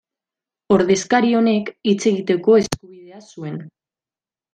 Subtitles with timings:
[0.75, 3.61] Ordezkari honek, hitz egiteko eskubidea zuen.